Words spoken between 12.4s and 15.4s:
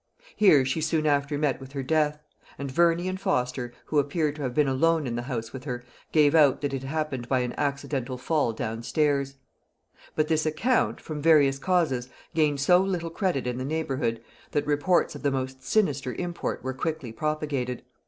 so little credit in the neighbourhood, that reports of the